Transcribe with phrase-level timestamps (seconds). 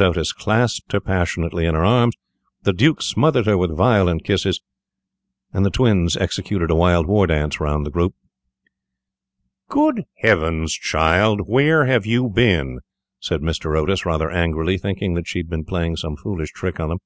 [0.00, 2.16] Otis clasped her passionately in her arms,
[2.62, 4.62] the Duke smothered her with violent kisses,
[5.52, 8.14] and the twins executed a wild war dance round the group.
[9.68, 10.72] [Illustration: "OUT ON THE LANDING STEPPED VIRGINIA"] "Good heavens!
[10.72, 12.80] child, where have you been?"
[13.20, 13.76] said Mr.
[13.76, 16.98] Otis, rather angrily, thinking that she had been playing some foolish trick on them.